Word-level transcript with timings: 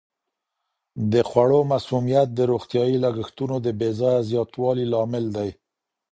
د 1.11 1.13
خوړو 1.29 1.59
مسمومیت 1.73 2.27
د 2.33 2.39
روغتیايي 2.51 2.97
لګښتونو 3.05 3.55
د 3.65 3.67
بې 3.79 3.89
ځایه 3.99 4.21
زیاتوالي 4.29 4.85
لامل 4.93 5.25
دی. 5.35 5.49